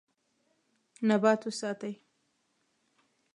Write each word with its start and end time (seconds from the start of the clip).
نبات 1.07 1.41
وساتئ. 1.47 1.93